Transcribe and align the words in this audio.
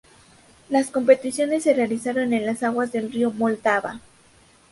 Las 0.67 0.89
competiciones 0.89 1.61
se 1.61 1.75
realizaron 1.75 2.33
en 2.33 2.47
las 2.47 2.63
aguas 2.63 2.91
del 2.91 3.11
río 3.11 3.29
Moldava. 3.29 3.99